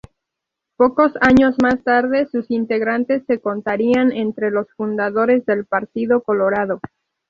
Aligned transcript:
Pocos 0.77 1.11
años 1.21 1.57
más 1.61 1.83
tarde 1.83 2.25
sus 2.31 2.49
integrantes 2.49 3.23
se 3.27 3.39
contarían 3.39 4.11
entre 4.11 4.49
los 4.49 4.67
fundadores 4.71 5.45
del 5.45 5.65
Partido 5.65 6.23
Colorado. 6.23 6.79